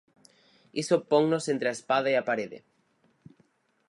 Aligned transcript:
Iso 0.81 0.95
ponnos 1.11 1.43
entre 1.53 1.67
a 1.69 1.75
espada 1.77 2.07
e 2.13 2.15
a 2.17 2.25
parede. 2.29 2.57